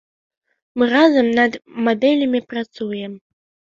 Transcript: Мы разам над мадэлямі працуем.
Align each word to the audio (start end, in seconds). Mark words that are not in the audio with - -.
Мы 0.77 0.87
разам 0.93 1.29
над 1.39 1.59
мадэлямі 1.89 2.39
працуем. 2.55 3.13